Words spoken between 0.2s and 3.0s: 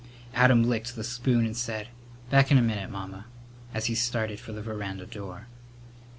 Adam licked the spoon and said, "Back in a minute,